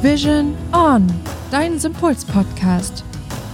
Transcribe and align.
Vision 0.00 0.54
On, 0.72 1.04
dein 1.50 1.76
Sympuls-Podcast. 1.76 3.02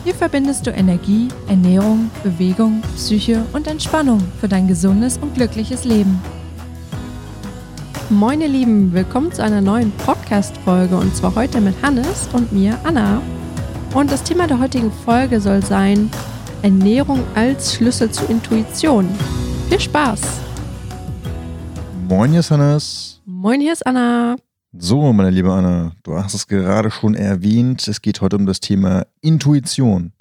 Hier 0.04 0.14
verbindest 0.14 0.67
du 0.67 0.71
Energie, 0.72 1.28
Ernährung, 1.48 2.10
Bewegung, 2.22 2.82
Psyche 2.96 3.42
und 3.54 3.67
Entspannung 3.67 4.21
für 4.42 4.46
dein 4.46 4.69
gesundes 4.69 5.17
und 5.17 5.35
glückliches 5.35 5.85
Leben. 5.85 6.21
Moin 8.10 8.42
ihr 8.42 8.49
Lieben, 8.49 8.92
willkommen 8.92 9.33
zu 9.33 9.42
einer 9.42 9.62
neuen 9.62 9.90
Podcast-Folge 9.92 10.94
und 10.94 11.17
zwar 11.17 11.35
heute 11.35 11.62
mit 11.62 11.74
Hannes 11.83 12.28
und 12.35 12.53
mir, 12.53 12.79
Anna. 12.85 13.22
Und 13.95 14.13
das 14.13 14.22
Thema 14.22 14.47
der 14.47 14.61
heutigen 14.61 14.92
Folge 14.92 15.40
soll 15.40 15.65
sein 15.65 16.11
Ernährung 16.61 17.24
als 17.34 17.73
Schlüssel 17.73 18.11
zur 18.11 18.29
Intuition. 18.29 19.09
Viel 19.70 19.80
Spaß! 19.80 20.20
Moin, 22.06 22.33
hier 22.33 22.41
ist 22.41 22.51
Hannes. 22.51 23.23
Moin, 23.24 23.62
hier 23.62 23.73
ist 23.73 23.87
Anna. 23.87 24.37
So, 24.77 25.12
meine 25.12 25.30
liebe 25.30 25.52
Anna, 25.52 25.92
du 26.02 26.16
hast 26.16 26.34
es 26.34 26.48
gerade 26.48 26.91
schon 26.91 27.15
erwähnt. 27.15 27.87
Es 27.87 28.02
geht 28.02 28.20
heute 28.20 28.34
um 28.34 28.45
das 28.45 28.59
Thema 28.59 29.06
Intuition. 29.20 30.12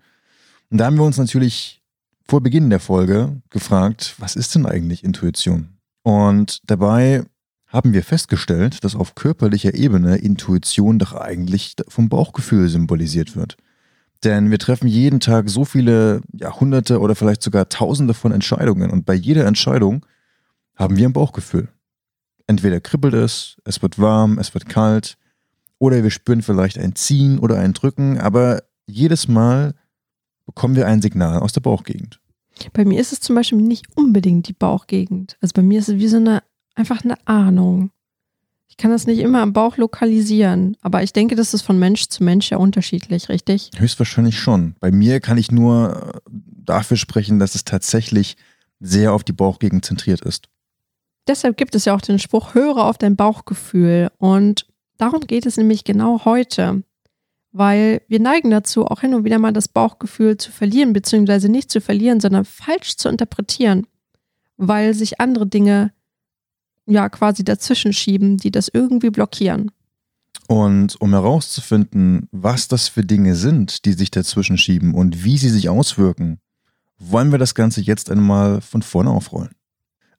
Und 0.69 0.77
da 0.77 0.85
haben 0.85 0.97
wir 0.97 1.03
uns 1.03 1.17
natürlich 1.17 1.81
vor 2.27 2.39
Beginn 2.41 2.69
der 2.69 2.79
Folge 2.79 3.41
gefragt, 3.49 4.13
was 4.19 4.35
ist 4.35 4.53
denn 4.53 4.67
eigentlich 4.67 5.03
Intuition? 5.03 5.69
Und 6.03 6.61
dabei 6.69 7.23
haben 7.65 7.93
wir 7.93 8.03
festgestellt, 8.03 8.83
dass 8.83 8.95
auf 8.95 9.15
körperlicher 9.15 9.73
Ebene 9.73 10.17
Intuition 10.17 10.99
doch 10.99 11.13
eigentlich 11.13 11.73
vom 11.87 12.07
Bauchgefühl 12.07 12.69
symbolisiert 12.69 13.35
wird. 13.35 13.57
Denn 14.23 14.51
wir 14.51 14.59
treffen 14.59 14.87
jeden 14.87 15.19
Tag 15.19 15.49
so 15.49 15.65
viele 15.65 16.21
Jahrhunderte 16.31 16.99
oder 16.99 17.15
vielleicht 17.15 17.41
sogar 17.41 17.69
Tausende 17.69 18.13
von 18.13 18.31
Entscheidungen 18.31 18.91
und 18.91 19.03
bei 19.03 19.15
jeder 19.15 19.47
Entscheidung 19.47 20.05
haben 20.75 20.95
wir 20.95 21.09
ein 21.09 21.13
Bauchgefühl. 21.13 21.69
Entweder 22.47 22.81
kribbelt 22.81 23.13
es, 23.13 23.57
es 23.63 23.81
wird 23.81 23.99
warm, 23.99 24.37
es 24.37 24.53
wird 24.53 24.67
kalt 24.67 25.17
oder 25.79 26.03
wir 26.03 26.11
spüren 26.11 26.41
vielleicht 26.41 26.77
ein 26.77 26.95
Ziehen 26.95 27.39
oder 27.39 27.59
ein 27.59 27.73
Drücken, 27.73 28.17
aber 28.17 28.63
jedes 28.85 29.27
Mal 29.27 29.75
bekommen 30.45 30.75
wir 30.75 30.87
ein 30.87 31.01
Signal 31.01 31.39
aus 31.39 31.53
der 31.53 31.61
Bauchgegend. 31.61 32.19
Bei 32.73 32.85
mir 32.85 32.99
ist 32.99 33.13
es 33.13 33.21
zum 33.21 33.35
Beispiel 33.35 33.59
nicht 33.59 33.85
unbedingt 33.95 34.47
die 34.47 34.53
Bauchgegend. 34.53 35.37
Also 35.41 35.53
bei 35.53 35.61
mir 35.61 35.79
ist 35.79 35.89
es 35.89 35.95
wie 35.95 36.07
so 36.07 36.17
eine, 36.17 36.43
einfach 36.75 37.03
eine 37.03 37.15
Ahnung. 37.27 37.91
Ich 38.67 38.77
kann 38.77 38.91
das 38.91 39.07
nicht 39.07 39.19
immer 39.19 39.41
am 39.41 39.53
Bauch 39.53 39.77
lokalisieren, 39.77 40.77
aber 40.81 41.03
ich 41.03 41.13
denke, 41.13 41.35
das 41.35 41.53
ist 41.53 41.61
von 41.61 41.77
Mensch 41.79 42.07
zu 42.07 42.23
Mensch 42.23 42.49
ja 42.49 42.57
unterschiedlich, 42.57 43.29
richtig? 43.29 43.69
Höchstwahrscheinlich 43.75 44.39
schon. 44.39 44.75
Bei 44.79 44.91
mir 44.91 45.19
kann 45.19 45.37
ich 45.37 45.51
nur 45.51 46.21
dafür 46.31 46.97
sprechen, 46.97 47.39
dass 47.39 47.55
es 47.55 47.65
tatsächlich 47.65 48.35
sehr 48.79 49.13
auf 49.13 49.23
die 49.23 49.33
Bauchgegend 49.33 49.85
zentriert 49.85 50.21
ist 50.21 50.49
deshalb 51.27 51.57
gibt 51.57 51.75
es 51.75 51.85
ja 51.85 51.95
auch 51.95 52.01
den 52.01 52.19
Spruch, 52.19 52.53
höre 52.53 52.85
auf 52.85 52.97
dein 52.97 53.15
Bauchgefühl. 53.15 54.11
Und 54.17 54.67
darum 54.97 55.21
geht 55.21 55.45
es 55.45 55.57
nämlich 55.57 55.83
genau 55.83 56.25
heute. 56.25 56.83
Weil 57.51 58.01
wir 58.07 58.19
neigen 58.19 58.49
dazu, 58.49 58.85
auch 58.85 59.01
hin 59.01 59.13
und 59.13 59.25
wieder 59.25 59.37
mal 59.37 59.53
das 59.53 59.67
Bauchgefühl 59.67 60.37
zu 60.37 60.51
verlieren, 60.51 60.91
beziehungsweise 60.91 61.49
nicht 61.49 61.69
zu 61.69 61.81
verlieren, 61.81 62.19
sondern 62.19 62.45
falsch 62.45 62.97
zu 62.97 63.09
interpretieren, 63.09 63.85
weil 64.57 64.95
sich 64.95 65.21
andere 65.21 65.45
Dinge 65.45 65.93
ja 66.87 67.09
quasi 67.09 67.43
dazwischen 67.43 67.93
schieben, 67.93 68.37
die 68.37 68.49
das 68.49 68.69
irgendwie 68.73 69.11
blockieren. 69.11 69.71
Und 70.47 70.99
um 70.99 71.11
herauszufinden, 71.11 72.27
was 72.31 72.67
das 72.67 72.87
für 72.87 73.03
Dinge 73.03 73.35
sind, 73.35 73.85
die 73.85 73.93
sich 73.93 74.11
dazwischen 74.11 74.57
schieben 74.57 74.93
und 74.93 75.23
wie 75.23 75.37
sie 75.37 75.49
sich 75.49 75.69
auswirken, 75.69 76.39
wollen 76.97 77.31
wir 77.31 77.39
das 77.39 77.55
Ganze 77.55 77.81
jetzt 77.81 78.09
einmal 78.09 78.61
von 78.61 78.81
vorne 78.81 79.11
aufrollen. 79.11 79.55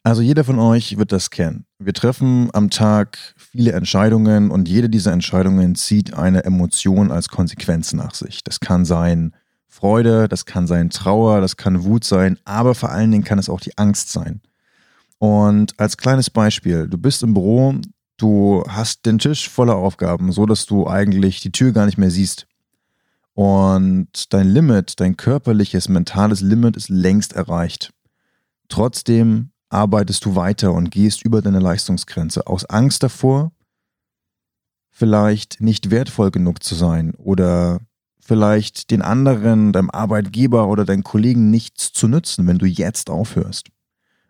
Also 0.07 0.21
jeder 0.21 0.45
von 0.45 0.59
euch 0.59 0.99
wird 0.99 1.13
das 1.13 1.31
kennen. 1.31 1.65
Wir 1.79 1.95
treffen 1.95 2.51
am 2.53 2.69
Tag 2.69 3.35
viele 3.39 3.73
Entscheidungen 3.73 4.51
und 4.51 4.69
jede 4.69 4.91
dieser 4.91 5.13
Entscheidungen 5.13 5.77
zieht 5.77 6.13
eine 6.13 6.45
Emotion 6.45 7.11
als 7.11 7.31
Konsequenz 7.31 7.95
nach 7.95 8.15
sich. 8.15 8.45
Das 8.45 8.61
kann 8.61 8.85
sein 8.85 9.35
Freude, 9.67 10.29
das 10.29 10.45
kann 10.45 10.67
sein 10.67 10.91
Trauer, 10.91 11.41
das 11.41 11.57
kann 11.57 11.85
Wut 11.85 12.05
sein, 12.05 12.39
aber 12.45 12.75
vor 12.75 12.91
allen 12.91 13.13
Dingen 13.13 13.25
kann 13.25 13.39
es 13.39 13.49
auch 13.49 13.61
die 13.61 13.79
Angst 13.79 14.13
sein. 14.13 14.43
Und 15.17 15.73
als 15.81 15.97
kleines 15.97 16.29
Beispiel, 16.29 16.87
du 16.87 16.99
bist 16.99 17.23
im 17.23 17.33
Büro, 17.33 17.75
du 18.19 18.63
hast 18.69 19.07
den 19.07 19.19
Tisch 19.19 19.49
voller 19.49 19.77
Aufgaben, 19.77 20.33
so 20.33 20.45
dass 20.45 20.67
du 20.67 20.87
eigentlich 20.87 21.41
die 21.41 21.51
Tür 21.51 21.73
gar 21.73 21.87
nicht 21.87 21.97
mehr 21.97 22.11
siehst. 22.11 22.47
Und 23.33 24.35
dein 24.35 24.49
Limit, 24.51 25.01
dein 25.01 25.17
körperliches, 25.17 25.89
mentales 25.89 26.43
Limit 26.43 26.77
ist 26.77 26.91
längst 26.91 27.33
erreicht. 27.33 27.95
Trotzdem 28.69 29.51
arbeitest 29.75 30.25
du 30.25 30.37
weiter 30.37 30.73
und 30.73 30.91
gehst 30.91 31.25
über 31.25 31.43
deine 31.43 31.59
Leistungsgrenze 31.59 32.47
aus 32.47 32.65
Angst 32.65 33.03
davor, 33.03 33.53
vielleicht 34.91 35.61
nicht 35.61 35.91
wertvoll 35.91 36.31
genug 36.31 36.63
zu 36.63 36.75
sein 36.75 37.15
oder 37.17 37.81
vielleicht 38.21 38.91
den 38.91 39.03
anderen, 39.03 39.73
deinem 39.73 39.91
Arbeitgeber 39.91 40.69
oder 40.69 40.85
deinen 40.85 41.03
Kollegen 41.03 41.51
nichts 41.51 41.93
zu 41.93 42.09
nützen, 42.09 42.47
wenn 42.47 42.59
du 42.59 42.67
jetzt 42.67 43.11
aufhörst. 43.11 43.69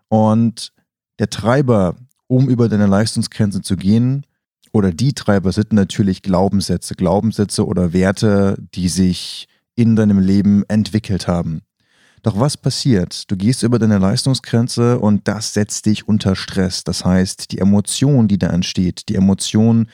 Und 0.09 0.73
der 1.19 1.31
Treiber, 1.31 1.95
um 2.27 2.49
über 2.49 2.69
deine 2.69 2.87
Leistungsgrenze 2.87 3.63
zu 3.63 3.77
gehen, 3.77 4.27
oder 4.73 4.91
die 4.91 5.13
Treiber 5.13 5.53
sind 5.53 5.73
natürlich 5.73 6.23
Glaubenssätze, 6.23 6.97
Glaubenssätze 6.97 7.65
oder 7.65 7.93
Werte, 7.93 8.57
die 8.75 8.89
sich 8.89 9.47
in 9.77 9.95
deinem 9.95 10.19
Leben 10.19 10.65
entwickelt 10.67 11.29
haben. 11.29 11.63
Doch 12.25 12.41
was 12.41 12.57
passiert? 12.57 13.31
Du 13.31 13.37
gehst 13.37 13.63
über 13.63 13.79
deine 13.79 13.99
Leistungsgrenze 13.99 14.99
und 14.99 15.29
das 15.29 15.53
setzt 15.53 15.85
dich 15.85 16.09
unter 16.09 16.35
Stress. 16.37 16.83
Das 16.83 17.05
heißt, 17.05 17.53
die 17.53 17.59
Emotion, 17.59 18.29
die 18.29 18.39
da 18.39 18.47
entsteht, 18.47 19.11
die 19.11 19.17
Emotion 19.17 19.89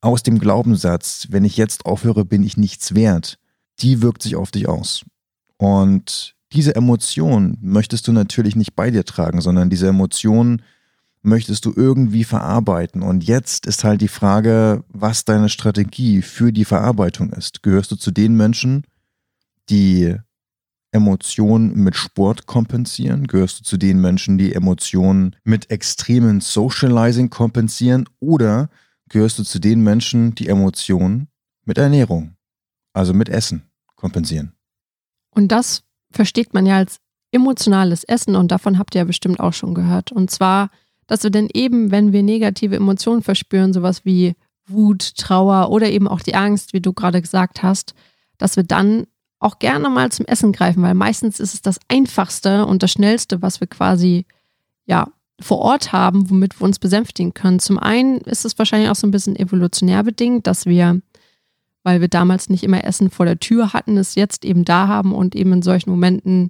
aus 0.00 0.24
dem 0.24 0.40
Glaubenssatz, 0.40 1.28
wenn 1.30 1.44
ich 1.44 1.56
jetzt 1.56 1.86
aufhöre, 1.86 2.24
bin 2.24 2.42
ich 2.42 2.56
nichts 2.56 2.96
wert, 2.96 3.38
die 3.78 4.02
wirkt 4.02 4.22
sich 4.22 4.34
auf 4.34 4.50
dich 4.50 4.68
aus. 4.68 5.04
Und 5.58 6.34
diese 6.52 6.74
Emotion 6.74 7.56
möchtest 7.60 8.08
du 8.08 8.12
natürlich 8.12 8.56
nicht 8.56 8.74
bei 8.74 8.90
dir 8.90 9.04
tragen, 9.04 9.40
sondern 9.40 9.70
diese 9.70 9.86
Emotion 9.86 10.62
möchtest 11.22 11.66
du 11.66 11.72
irgendwie 11.76 12.24
verarbeiten. 12.24 13.02
Und 13.02 13.22
jetzt 13.22 13.64
ist 13.64 13.84
halt 13.84 14.00
die 14.00 14.08
Frage, 14.08 14.82
was 14.88 15.24
deine 15.24 15.48
Strategie 15.48 16.22
für 16.22 16.52
die 16.52 16.64
Verarbeitung 16.64 17.30
ist. 17.30 17.62
Gehörst 17.62 17.92
du 17.92 17.96
zu 17.96 18.10
den 18.10 18.36
Menschen, 18.36 18.82
die 19.70 20.16
Emotionen 20.96 21.74
mit 21.74 21.94
Sport 21.94 22.46
kompensieren? 22.46 23.26
Gehörst 23.26 23.60
du 23.60 23.64
zu 23.64 23.76
den 23.76 24.00
Menschen, 24.00 24.38
die 24.38 24.54
Emotionen 24.54 25.36
mit 25.44 25.70
extremen 25.70 26.40
Socializing 26.40 27.28
kompensieren? 27.30 28.08
Oder 28.18 28.70
gehörst 29.10 29.38
du 29.38 29.44
zu 29.44 29.58
den 29.58 29.82
Menschen, 29.82 30.34
die 30.34 30.48
Emotionen 30.48 31.28
mit 31.64 31.76
Ernährung, 31.78 32.34
also 32.94 33.12
mit 33.12 33.28
Essen, 33.28 33.70
kompensieren? 33.94 34.52
Und 35.30 35.48
das 35.48 35.82
versteht 36.10 36.54
man 36.54 36.64
ja 36.64 36.78
als 36.78 36.98
emotionales 37.30 38.02
Essen 38.04 38.34
und 38.34 38.50
davon 38.50 38.78
habt 38.78 38.94
ihr 38.94 39.00
ja 39.00 39.04
bestimmt 39.04 39.38
auch 39.38 39.52
schon 39.52 39.74
gehört. 39.74 40.12
Und 40.12 40.30
zwar, 40.30 40.70
dass 41.06 41.22
wir 41.22 41.30
denn 41.30 41.48
eben, 41.52 41.90
wenn 41.90 42.12
wir 42.12 42.22
negative 42.22 42.76
Emotionen 42.76 43.22
verspüren, 43.22 43.74
sowas 43.74 44.06
wie 44.06 44.34
Wut, 44.66 45.16
Trauer 45.16 45.70
oder 45.70 45.90
eben 45.90 46.08
auch 46.08 46.20
die 46.20 46.34
Angst, 46.34 46.72
wie 46.72 46.80
du 46.80 46.94
gerade 46.94 47.20
gesagt 47.20 47.62
hast, 47.62 47.94
dass 48.38 48.56
wir 48.56 48.64
dann 48.64 49.06
auch 49.38 49.58
gerne 49.58 49.88
mal 49.90 50.10
zum 50.10 50.26
Essen 50.26 50.52
greifen, 50.52 50.82
weil 50.82 50.94
meistens 50.94 51.40
ist 51.40 51.54
es 51.54 51.62
das 51.62 51.78
Einfachste 51.88 52.66
und 52.66 52.82
das 52.82 52.92
Schnellste, 52.92 53.42
was 53.42 53.60
wir 53.60 53.66
quasi 53.66 54.26
ja 54.86 55.08
vor 55.40 55.58
Ort 55.58 55.92
haben, 55.92 56.30
womit 56.30 56.58
wir 56.58 56.64
uns 56.64 56.78
besänftigen 56.78 57.34
können. 57.34 57.58
Zum 57.58 57.78
einen 57.78 58.18
ist 58.22 58.44
es 58.44 58.58
wahrscheinlich 58.58 58.88
auch 58.88 58.96
so 58.96 59.06
ein 59.06 59.10
bisschen 59.10 59.36
evolutionär 59.36 60.02
bedingt, 60.02 60.46
dass 60.46 60.64
wir, 60.64 61.00
weil 61.82 62.00
wir 62.00 62.08
damals 62.08 62.48
nicht 62.48 62.64
immer 62.64 62.84
Essen 62.84 63.10
vor 63.10 63.26
der 63.26 63.38
Tür 63.38 63.72
hatten, 63.72 63.98
es 63.98 64.14
jetzt 64.14 64.44
eben 64.44 64.64
da 64.64 64.88
haben 64.88 65.14
und 65.14 65.34
eben 65.34 65.52
in 65.52 65.62
solchen 65.62 65.90
Momenten 65.90 66.48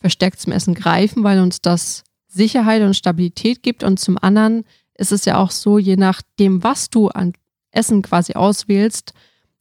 verstärkt 0.00 0.40
zum 0.40 0.52
Essen 0.52 0.74
greifen, 0.74 1.24
weil 1.24 1.40
uns 1.40 1.60
das 1.60 2.04
Sicherheit 2.26 2.82
und 2.82 2.96
Stabilität 2.96 3.62
gibt. 3.62 3.84
Und 3.84 4.00
zum 4.00 4.16
anderen 4.18 4.64
ist 4.94 5.12
es 5.12 5.26
ja 5.26 5.36
auch 5.36 5.50
so, 5.50 5.78
je 5.78 5.96
nachdem, 5.96 6.62
was 6.62 6.88
du 6.88 7.08
an 7.08 7.34
Essen 7.70 8.02
quasi 8.02 8.32
auswählst, 8.32 9.12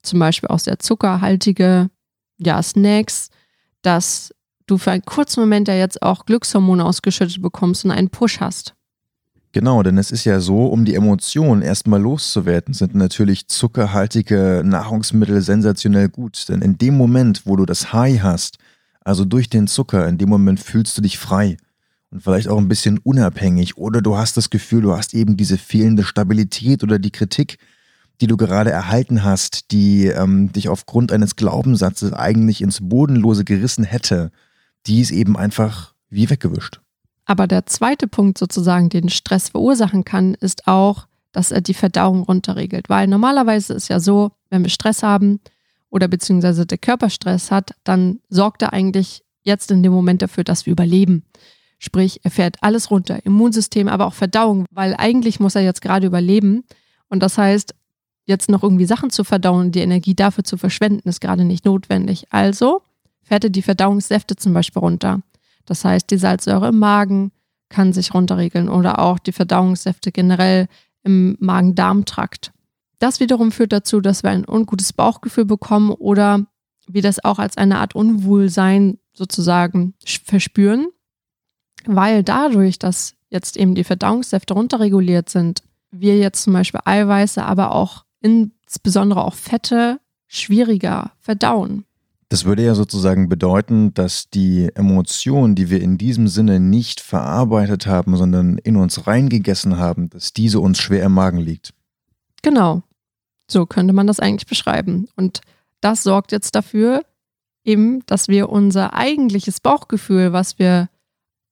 zum 0.02 0.20
Beispiel 0.20 0.50
auch 0.50 0.60
sehr 0.60 0.80
zuckerhaltige 0.80 1.90
ja, 2.44 2.62
Snacks, 2.62 3.30
dass 3.82 4.34
du 4.68 4.78
für 4.78 4.92
einen 4.92 5.06
kurzen 5.06 5.42
Moment 5.42 5.68
ja 5.68 5.76
jetzt 5.76 6.02
auch 6.02 6.26
Glückshormone 6.26 6.84
ausgeschüttet 6.86 7.42
bekommst 7.42 7.86
und 7.86 7.92
einen 7.92 8.10
Push 8.10 8.40
hast. 8.40 8.74
Genau, 9.54 9.84
denn 9.84 9.98
es 9.98 10.12
ist 10.12 10.24
ja 10.24 10.40
so, 10.40 10.68
um 10.68 10.86
die 10.86 10.96
Emotionen 10.96 11.62
erstmal 11.62 12.02
loszuwerden, 12.02 12.74
sind 12.74 12.96
natürlich 12.96 13.48
zuckerhaltige 13.48 14.62
Nahrungsmittel 14.64 15.42
sensationell 15.42 16.08
gut. 16.08 16.48
Denn 16.48 16.62
in 16.62 16.78
dem 16.78 16.96
Moment, 16.96 17.42
wo 17.46 17.58
du 17.58 17.66
das 17.66 17.92
High 17.92 18.22
hast, 18.22 18.60
also 19.02 19.26
durch 19.26 19.50
den 19.50 19.68
Zucker, 19.68 20.08
in 20.08 20.18
dem 20.18 20.30
Moment 20.30 20.62
fühlst 20.62 20.98
du 20.98 21.02
dich 21.02 21.18
frei 21.18 21.58
und 22.12 22.24
vielleicht 22.24 22.48
auch 22.48 22.58
ein 22.58 22.70
bisschen 22.70 22.98
unabhängig 23.00 23.78
oder 23.78 24.02
du 24.02 24.16
hast 24.16 24.38
das 24.38 24.50
Gefühl, 24.50 24.84
du 24.84 24.96
hast 24.96 25.14
eben 25.14 25.36
diese 25.36 25.58
fehlende 25.58 26.04
Stabilität 26.04 26.82
oder 26.82 26.98
die 26.98 27.12
Kritik, 27.12 27.58
die 28.22 28.28
du 28.28 28.38
gerade 28.38 28.72
erhalten 28.72 29.24
hast, 29.24 29.72
die 29.72 30.06
ähm, 30.06 30.52
dich 30.52 30.70
aufgrund 30.70 31.12
eines 31.12 31.36
Glaubenssatzes 31.36 32.14
eigentlich 32.14 32.62
ins 32.62 32.88
Bodenlose 32.88 33.44
gerissen 33.44 33.84
hätte, 33.84 34.32
die 34.86 35.02
ist 35.02 35.12
eben 35.12 35.36
einfach 35.36 35.94
wie 36.10 36.30
weggewischt. 36.30 36.80
Aber 37.26 37.48
der 37.48 37.66
zweite 37.66 38.08
Punkt 38.08 38.38
sozusagen, 38.38 38.90
den 38.90 39.10
Stress 39.10 39.50
verursachen 39.50 40.06
kann, 40.06 40.36
ist 40.36 40.68
auch, 40.68 41.08
dass 41.32 41.52
er 41.52 41.62
die 41.62 41.74
Verdauung 41.74 42.24
runterregelt. 42.24 42.90
Weil 42.90 43.08
normalerweise 43.08 43.74
ist 43.74 43.88
ja 43.88 44.00
so, 44.00 44.32
wenn 44.50 44.64
wir 44.64 44.70
Stress 44.70 45.02
haben 45.02 45.40
oder 45.90 46.08
beziehungsweise 46.08 46.66
der 46.66 46.78
Körper 46.78 47.10
Stress 47.10 47.50
hat, 47.50 47.74
dann 47.84 48.20
sorgt 48.30 48.62
er 48.62 48.74
eigentlich 48.74 49.24
jetzt 49.44 49.72
in 49.72 49.82
dem 49.82 49.94
Moment 49.94 50.22
dafür, 50.22 50.44
dass 50.44 50.66
wir 50.66 50.74
überleben. 50.74 51.24
Sprich, 51.80 52.20
er 52.24 52.30
fährt 52.30 52.58
alles 52.62 52.92
runter, 52.92 53.26
Immunsystem, 53.26 53.88
aber 53.88 54.06
auch 54.06 54.14
Verdauung, 54.14 54.66
weil 54.70 54.94
eigentlich 54.96 55.40
muss 55.40 55.56
er 55.56 55.64
jetzt 55.64 55.82
gerade 55.82 56.06
überleben. 56.06 56.64
Und 57.10 57.24
das 57.24 57.38
heißt, 57.38 57.74
jetzt 58.26 58.50
noch 58.50 58.64
irgendwie 58.64 58.86
Sachen 58.86 59.10
zu 59.10 59.24
verdauen, 59.24 59.72
die 59.72 59.80
Energie 59.80 60.16
dafür 60.16 60.44
zu 60.44 60.58
verschwenden, 60.58 61.10
ist 61.10 61.22
gerade 61.22 61.46
nicht 61.46 61.66
notwendig. 61.66 62.28
Also 62.30 62.82
fährt 63.24 63.44
er 63.44 63.50
die 63.50 63.62
Verdauungssäfte 63.62 64.36
zum 64.36 64.54
Beispiel 64.54 64.80
runter. 64.80 65.22
Das 65.66 65.86
heißt, 65.86 66.10
die 66.10 66.18
Salzsäure 66.18 66.70
im 66.70 66.80
Magen 66.80 67.32
kann 67.70 67.94
sich 67.94 68.14
runterregeln 68.14 68.70
oder 68.70 69.00
auch 69.00 69.20
die 69.20 69.32
Verdauungssäfte 69.32 70.12
generell 70.12 70.68
im 71.04 71.38
Magen-Darm-Trakt. 71.40 72.52
Das 73.00 73.20
wiederum 73.20 73.52
führt 73.52 73.74
dazu, 73.74 74.02
dass 74.02 74.24
wir 74.24 74.30
ein 74.30 74.48
ungutes 74.48 74.94
Bauchgefühl 74.94 75.46
bekommen 75.46 75.92
oder 75.92 76.46
wir 76.88 77.02
das 77.02 77.24
auch 77.24 77.40
als 77.40 77.58
eine 77.58 77.80
Art 77.80 77.96
Unwohlsein 77.96 79.00
sozusagen 79.14 79.94
verspüren 80.26 80.88
weil 81.86 82.24
dadurch, 82.24 82.80
dass 82.80 83.16
jetzt 83.30 83.58
eben 83.58 83.76
die 83.76 83.84
Verdauungssäfte 83.84 84.54
runterreguliert 84.54 85.30
sind, 85.30 85.64
wir 85.92 86.18
jetzt 86.18 86.44
zum 86.44 86.54
Beispiel 86.54 86.82
Eiweiße, 86.86 87.44
aber 87.44 87.74
auch 87.74 88.06
insbesondere 88.22 89.24
auch 89.24 89.36
Fette 89.36 90.00
schwieriger 90.28 91.12
verdauen. 91.20 91.86
Das 92.30 92.46
würde 92.46 92.64
ja 92.64 92.76
sozusagen 92.76 93.28
bedeuten, 93.28 93.94
dass 93.94 94.30
die 94.30 94.70
Emotion, 94.76 95.54
die 95.54 95.70
wir 95.70 95.82
in 95.82 95.98
diesem 95.98 96.30
Sinne 96.30 96.62
nicht 96.62 97.02
verarbeitet 97.02 97.88
haben, 97.88 98.16
sondern 98.16 98.58
in 98.58 98.78
uns 98.78 99.06
reingegessen 99.06 99.78
haben, 99.78 100.10
dass 100.10 100.32
diese 100.32 100.62
uns 100.62 100.80
schwer 100.80 101.04
im 101.04 101.14
Magen 101.14 101.40
liegt. 101.40 101.74
Genau. 102.42 102.84
So 103.50 103.66
könnte 103.66 103.92
man 103.92 104.08
das 104.08 104.22
eigentlich 104.22 104.48
beschreiben. 104.48 105.10
Und 105.18 105.42
das 105.82 106.04
sorgt 106.04 106.32
jetzt 106.32 106.56
dafür, 106.56 107.04
eben, 107.66 108.06
dass 108.06 108.30
wir 108.30 108.50
unser 108.50 108.94
eigentliches 108.94 109.60
Bauchgefühl, 109.60 110.32
was 110.32 110.58
wir 110.58 110.90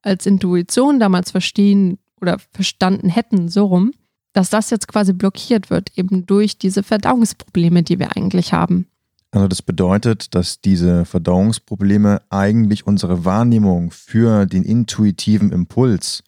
als 0.01 0.25
Intuition 0.25 0.99
damals 0.99 1.31
verstehen 1.31 1.99
oder 2.21 2.37
verstanden 2.53 3.09
hätten, 3.09 3.49
so 3.49 3.65
rum, 3.65 3.91
dass 4.33 4.49
das 4.49 4.69
jetzt 4.69 4.87
quasi 4.87 5.13
blockiert 5.13 5.69
wird, 5.69 5.97
eben 5.97 6.25
durch 6.25 6.57
diese 6.57 6.83
Verdauungsprobleme, 6.83 7.83
die 7.83 7.99
wir 7.99 8.15
eigentlich 8.15 8.53
haben. 8.53 8.87
Also 9.31 9.47
das 9.47 9.61
bedeutet, 9.61 10.33
dass 10.33 10.59
diese 10.59 11.05
Verdauungsprobleme 11.05 12.21
eigentlich 12.29 12.87
unsere 12.87 13.25
Wahrnehmung 13.25 13.91
für 13.91 14.45
den 14.45 14.63
intuitiven 14.63 15.51
Impuls, 15.51 16.23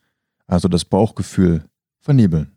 also 0.46 0.68
das 0.68 0.86
Bauchgefühl, 0.86 1.64
vernebeln. 2.00 2.52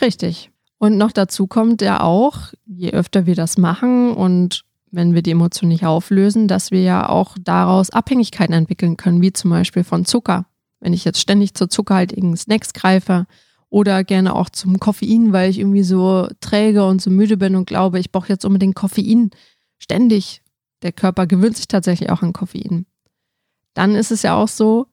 Richtig. 0.00 0.50
Und 0.78 0.96
noch 0.96 1.12
dazu 1.12 1.46
kommt 1.46 1.82
ja 1.82 2.00
auch, 2.00 2.52
je 2.64 2.92
öfter 2.92 3.26
wir 3.26 3.34
das 3.34 3.58
machen 3.58 4.12
und 4.12 4.64
wenn 4.90 5.14
wir 5.14 5.22
die 5.22 5.32
Emotion 5.32 5.68
nicht 5.68 5.84
auflösen, 5.84 6.48
dass 6.48 6.70
wir 6.70 6.80
ja 6.80 7.08
auch 7.08 7.36
daraus 7.38 7.90
Abhängigkeiten 7.90 8.54
entwickeln 8.54 8.96
können, 8.96 9.20
wie 9.20 9.32
zum 9.32 9.50
Beispiel 9.50 9.84
von 9.84 10.06
Zucker. 10.06 10.46
Wenn 10.80 10.94
ich 10.94 11.04
jetzt 11.04 11.20
ständig 11.20 11.54
zu 11.54 11.66
zuckerhaltigen 11.66 12.36
Snacks 12.36 12.72
greife 12.72 13.26
oder 13.70 14.04
gerne 14.04 14.34
auch 14.34 14.48
zum 14.48 14.78
Koffein, 14.80 15.32
weil 15.32 15.50
ich 15.50 15.58
irgendwie 15.58 15.82
so 15.82 16.28
träge 16.40 16.86
und 16.86 17.02
so 17.02 17.10
müde 17.10 17.36
bin 17.36 17.54
und 17.54 17.66
glaube, 17.66 17.98
ich 17.98 18.10
brauche 18.12 18.28
jetzt 18.28 18.44
unbedingt 18.44 18.74
Koffein. 18.74 19.30
Ständig. 19.78 20.42
Der 20.82 20.92
Körper 20.92 21.26
gewöhnt 21.26 21.56
sich 21.56 21.68
tatsächlich 21.68 22.10
auch 22.10 22.22
an 22.22 22.32
Koffein. 22.32 22.86
Dann 23.74 23.94
ist 23.94 24.10
es 24.10 24.22
ja 24.22 24.36
auch 24.36 24.48
so, 24.48 24.86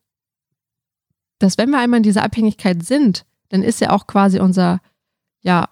dass 1.39 1.57
wenn 1.57 1.69
wir 1.69 1.80
einmal 1.80 1.98
in 1.98 2.04
dieser 2.04 2.24
Abhängigkeit 2.24 2.83
sind, 2.83 3.25
dann 3.50 3.62
ist 3.62 3.81
ja 3.81 3.92
auch 3.92 4.07
quasi 4.07 4.39
unser 4.39 4.81
ja, 5.42 5.69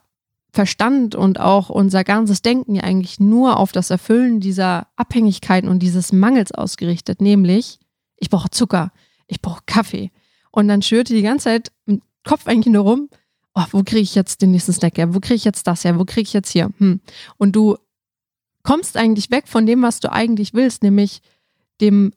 Verstand 0.52 1.16
und 1.16 1.40
auch 1.40 1.70
unser 1.70 2.04
ganzes 2.04 2.44
Denken 2.44 2.76
ja 2.76 2.84
eigentlich 2.84 3.20
nur 3.20 3.58
auf 3.58 3.72
das 3.72 3.90
Erfüllen 3.90 4.40
dieser 4.40 4.88
Abhängigkeiten 4.96 5.68
und 5.68 5.80
dieses 5.80 6.14
Mangels 6.14 6.52
ausgerichtet, 6.52 7.22
nämlich 7.22 7.80
ich 8.18 8.30
brauche 8.30 8.52
Zucker, 8.52 8.92
ich 9.28 9.42
brauche 9.42 9.64
Kaffee. 9.66 10.12
Und 10.52 10.68
dann 10.68 10.84
schürte 10.84 11.16
die 11.16 11.24
ganze 11.24 11.46
Zeit 11.46 11.72
Kopf 12.24 12.48
eigentlich 12.48 12.74
nur 12.74 12.84
rum, 12.84 13.10
oh, 13.56 13.66
wo 13.72 13.84
kriege 13.84 14.02
ich 14.02 14.16
jetzt 14.16 14.42
den 14.42 14.52
nächsten 14.52 14.74
Snack 14.74 14.98
her? 14.98 15.14
Wo 15.14 15.20
kriege 15.20 15.36
ich 15.36 15.44
jetzt 15.44 15.68
das 15.68 15.84
her? 15.84 16.00
Wo 16.00 16.06
kriege 16.06 16.28
ich 16.28 16.34
jetzt 16.34 16.52
hier? 16.52 16.72
Hm. 16.78 17.02
Und 17.38 17.56
du 17.56 17.78
kommst 18.64 18.98
eigentlich 18.98 19.30
weg 19.30 19.48
von 19.48 19.66
dem, 19.66 19.82
was 19.82 20.00
du 20.00 20.12
eigentlich 20.12 20.54
willst, 20.54 20.84
nämlich 20.84 21.22
dem 21.82 22.14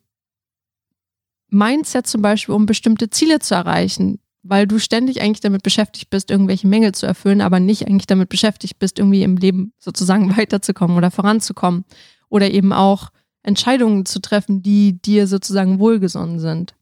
Mindset 1.49 2.07
zum 2.07 2.23
Beispiel, 2.23 2.55
um 2.55 2.67
bestimmte 2.67 3.11
Ziele 3.11 3.41
zu 3.41 3.55
erreichen, 3.55 4.21
weil 4.43 4.67
du 4.67 4.79
ständig 4.79 5.21
eigentlich 5.21 5.41
damit 5.41 5.63
beschäftigt 5.63 6.11
bist, 6.11 6.31
irgendwelche 6.31 6.69
Mängel 6.69 6.93
zu 6.93 7.07
erfüllen, 7.07 7.41
aber 7.41 7.61
nicht 7.61 7.87
eigentlich 7.87 8.07
damit 8.07 8.29
beschäftigt 8.29 8.79
bist, 8.79 8.99
irgendwie 8.99 9.23
im 9.23 9.37
Leben 9.37 9.73
sozusagen 9.79 10.37
weiterzukommen 10.37 10.97
oder 10.97 11.11
voranzukommen 11.11 11.85
oder 12.29 12.51
eben 12.51 12.73
auch 12.73 13.11
Entscheidungen 13.43 14.07
zu 14.07 14.21
treffen, 14.21 14.63
die 14.63 15.01
dir 15.01 15.27
sozusagen 15.27 15.79
wohlgesonnen 15.79 16.41
sind. 16.41 16.75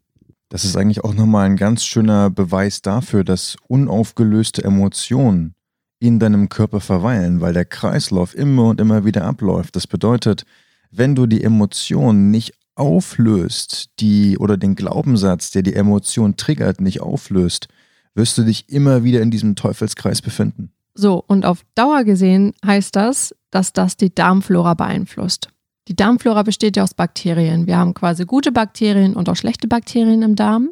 Das 0.55 0.65
ist 0.65 0.77
eigentlich 0.77 1.03
auch 1.03 1.15
nochmal 1.15 1.47
ein 1.47 1.57
ganz 1.57 1.85
schöner 1.85 2.31
Beweis 2.31 2.81
dafür, 2.81 3.25
dass 3.25 3.57
unaufgelöste 3.67 4.63
Emotionen 4.63 5.57
in 5.99 6.21
deinem 6.21 6.49
Körper 6.49 6.79
verweilen, 6.79 7.41
weil 7.41 7.53
der 7.53 7.65
Kreislauf 7.65 8.37
immer 8.37 8.69
und 8.69 8.81
immer 8.81 9.05
wieder 9.05 9.25
abläuft. 9.25 9.75
Das 9.75 9.89
bedeutet, 9.89 10.45
wenn 10.93 11.17
du 11.17 11.27
die 11.27 11.43
Emotionen 11.43 12.31
nicht 12.31 12.53
auflöst, 12.77 13.91
die 13.99 14.39
oder 14.39 14.57
den 14.57 14.77
Glaubenssatz, 14.77 15.51
der 15.51 15.63
die 15.63 15.75
Emotion 15.75 16.37
triggert, 16.37 16.81
nicht 16.81 17.01
auflöst, 17.01 17.67
wirst 18.15 18.39
du 18.39 18.45
dich 18.45 18.69
immer 18.69 19.03
wieder 19.03 19.23
in 19.23 19.33
diesem 19.33 19.57
Teufelskreis 19.57 20.23
befinden. 20.23 20.71
So, 20.95 21.25
und 21.27 21.47
auf 21.47 21.65
Dauer 21.75 22.05
gesehen 22.05 22.53
heißt 22.65 22.95
das, 22.95 23.35
dass 23.51 23.73
das 23.73 23.97
die 23.97 24.15
Darmflora 24.15 24.75
beeinflusst. 24.75 25.49
Die 25.89 25.97
Darmflora 25.97 26.43
besteht 26.43 26.77
ja 26.77 26.83
aus 26.83 26.95
Bakterien. 26.95 27.67
Wir 27.67 27.77
haben 27.77 27.95
quasi 27.95 28.25
gute 28.25 28.53
Bakterien 28.53 29.15
und 29.15 29.29
auch 29.29 29.37
schlechte 29.37 29.69
Bakterien 29.69 30.23
im 30.23 30.35
Darm. 30.35 30.71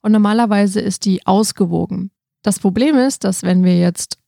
Und 0.00 0.12
normalerweise 0.12 0.80
ist 0.80 1.04
die 1.04 1.26
ausgewogen. 1.26 2.10
Das 2.42 2.60
Problem 2.60 2.96
ist, 2.96 3.24
dass 3.24 3.42
wenn 3.42 3.64
wir 3.64 3.78
jetzt 3.78 4.18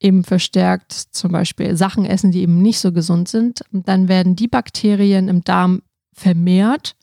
eben 0.00 0.24
verstärkt 0.24 0.92
zum 0.92 1.30
Beispiel 1.30 1.76
Sachen 1.76 2.04
essen, 2.04 2.32
die 2.32 2.40
eben 2.40 2.60
nicht 2.60 2.80
so 2.80 2.90
gesund 2.90 3.28
sind, 3.28 3.60
dann 3.70 4.08
werden 4.08 4.34
die 4.34 4.48
Bakterien 4.48 5.28
im 5.28 5.44
Darm 5.44 5.82
vermehrt, 6.12 6.96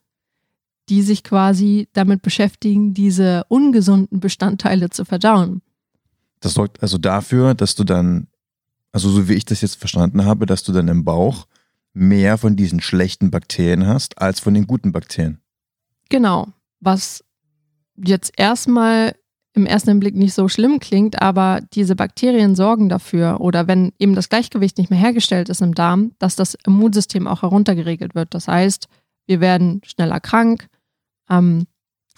die 0.90 1.02
sich 1.02 1.24
quasi 1.24 1.88
damit 1.94 2.22
beschäftigen, 2.22 2.94
diese 2.94 3.44
ungesunden 3.50 4.20
Bestandteile 4.20 4.90
zu 4.90 5.06
verdauen. 5.06 5.62
Das 6.40 6.54
sorgt 6.54 6.82
also 6.82 6.98
dafür, 6.98 7.54
dass 7.54 7.76
du 7.76 7.84
dann, 7.84 8.28
also 8.92 9.10
so 9.10 9.30
wie 9.30 9.34
ich 9.34 9.46
das 9.46 9.62
jetzt 9.62 9.76
verstanden 9.76 10.26
habe, 10.26 10.46
dass 10.46 10.64
du 10.64 10.72
dann 10.72 10.88
im 10.88 11.04
Bauch 11.04 11.46
mehr 11.98 12.38
von 12.38 12.56
diesen 12.56 12.82
schlechten 12.82 13.32
Bakterien 13.32 13.86
hast 13.88 14.22
als 14.22 14.40
von 14.40 14.54
den 14.54 14.68
guten 14.68 14.92
Bakterien. 14.92 15.40
Genau, 16.10 16.48
was 16.80 17.24
jetzt 17.96 18.32
erstmal 18.38 19.16
im 19.54 19.66
ersten 19.66 20.00
Blick 20.00 20.16
nicht 20.16 20.36
so 20.36 20.48
schlimm 20.48 20.80
klingt, 20.80 21.22
aber 21.22 21.62
diese 21.74 21.96
Bakterien 21.96 22.56
sorgen 22.56 22.90
dafür, 22.90 23.42
oder 23.42 23.68
wenn 23.68 23.92
eben 23.98 24.14
das 24.14 24.30
Gleichgewicht 24.30 24.78
nicht 24.78 24.92
mehr 24.92 25.00
hergestellt 25.00 25.50
ist 25.50 25.62
im 25.62 25.74
Darm, 25.74 26.12
dass 26.20 26.36
das 26.36 26.56
Immunsystem 26.66 27.28
auch 27.28 27.42
heruntergeregelt 27.42 28.14
wird. 28.14 28.34
Das 28.36 28.48
heißt, 28.48 28.88
wir 29.26 29.42
werden 29.42 29.82
schneller 29.84 30.20
krank 30.20 30.68
ähm, 31.30 31.66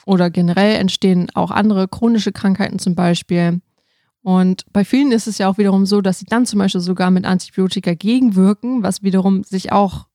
oder 0.06 0.30
generell 0.30 0.76
entstehen 0.76 1.30
auch 1.34 1.50
andere 1.50 1.88
chronische 1.88 2.34
Krankheiten 2.34 2.78
zum 2.78 2.94
Beispiel. 2.96 3.62
Und 4.22 4.66
bei 4.74 4.84
vielen 4.84 5.12
ist 5.12 5.28
es 5.28 5.38
ja 5.38 5.50
auch 5.50 5.58
wiederum 5.58 5.86
so, 5.86 6.02
dass 6.02 6.20
sie 6.20 6.26
dann 6.26 6.46
zum 6.46 6.60
Beispiel 6.60 6.82
sogar 6.82 7.10
mit 7.12 7.26
Antibiotika 7.26 7.94
gegenwirken, 7.94 8.84
was 8.84 9.02
wiederum 9.02 9.44
sich 9.44 9.72
auch 9.72 10.08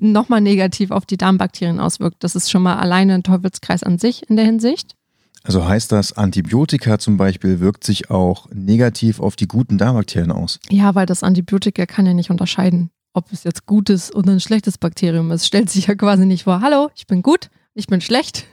nochmal 0.00 0.40
negativ 0.40 0.90
auf 0.90 1.04
die 1.04 1.16
Darmbakterien 1.16 1.80
auswirkt. 1.80 2.22
Das 2.22 2.36
ist 2.36 2.50
schon 2.50 2.62
mal 2.62 2.76
alleine 2.76 3.14
ein 3.14 3.22
Teufelskreis 3.22 3.82
an 3.82 3.98
sich 3.98 4.28
in 4.28 4.36
der 4.36 4.44
Hinsicht. 4.44 4.94
Also 5.42 5.66
heißt 5.66 5.92
das, 5.92 6.14
Antibiotika 6.14 6.98
zum 6.98 7.18
Beispiel 7.18 7.60
wirkt 7.60 7.84
sich 7.84 8.10
auch 8.10 8.48
negativ 8.50 9.20
auf 9.20 9.36
die 9.36 9.48
guten 9.48 9.76
Darmbakterien 9.76 10.32
aus? 10.32 10.58
Ja, 10.70 10.94
weil 10.94 11.04
das 11.04 11.22
Antibiotika 11.22 11.84
kann 11.84 12.06
ja 12.06 12.14
nicht 12.14 12.30
unterscheiden 12.30 12.90
ob 13.14 13.32
es 13.32 13.44
jetzt 13.44 13.64
gutes 13.64 14.14
oder 14.14 14.32
ein 14.32 14.40
schlechtes 14.40 14.76
Bakterium 14.76 15.30
ist. 15.30 15.46
Stellt 15.46 15.70
sich 15.70 15.86
ja 15.86 15.94
quasi 15.94 16.26
nicht 16.26 16.44
vor, 16.44 16.60
hallo, 16.60 16.90
ich 16.94 17.06
bin 17.06 17.22
gut, 17.22 17.48
ich 17.72 17.86
bin 17.86 18.00
schlecht. 18.00 18.44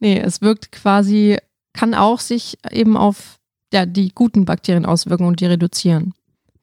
Nee, 0.00 0.18
es 0.18 0.40
wirkt 0.40 0.72
quasi, 0.72 1.38
kann 1.74 1.94
auch 1.94 2.20
sich 2.20 2.58
eben 2.70 2.96
auf 2.96 3.37
ja, 3.72 3.86
die 3.86 4.10
guten 4.14 4.44
Bakterien 4.44 4.86
auswirken 4.86 5.26
und 5.26 5.40
die 5.40 5.46
reduzieren. 5.46 6.14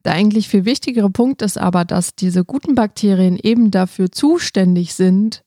Der 0.04 0.14
eigentlich 0.14 0.48
viel 0.48 0.66
wichtigere 0.66 1.10
Punkt 1.10 1.42
ist 1.42 1.58
aber, 1.58 1.84
dass 1.84 2.16
diese 2.16 2.46
guten 2.46 2.76
Bakterien 2.76 3.40
eben 3.42 3.72
dafür 3.72 4.12
zuständig 4.12 4.94
sind, 4.94 5.44